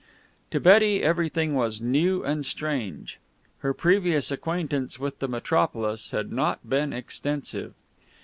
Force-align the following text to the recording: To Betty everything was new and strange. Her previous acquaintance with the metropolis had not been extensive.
To 0.49 0.59
Betty 0.59 1.03
everything 1.03 1.53
was 1.53 1.79
new 1.79 2.23
and 2.23 2.43
strange. 2.43 3.19
Her 3.59 3.71
previous 3.71 4.31
acquaintance 4.31 4.97
with 4.97 5.19
the 5.19 5.27
metropolis 5.27 6.09
had 6.09 6.31
not 6.31 6.67
been 6.67 6.91
extensive. 6.91 7.75